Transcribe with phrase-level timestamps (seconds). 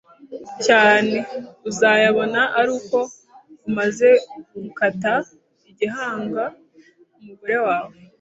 [0.65, 1.17] cyane
[1.69, 2.97] uzayabona aruko
[3.67, 4.09] umaze
[4.61, 5.13] gukata
[5.69, 6.43] igihanga
[7.19, 7.95] umugore wawe